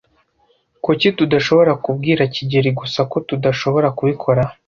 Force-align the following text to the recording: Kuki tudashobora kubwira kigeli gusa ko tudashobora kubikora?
Kuki 0.83 1.07
tudashobora 1.17 1.71
kubwira 1.83 2.21
kigeli 2.33 2.69
gusa 2.79 2.99
ko 3.11 3.17
tudashobora 3.27 3.87
kubikora? 3.97 4.43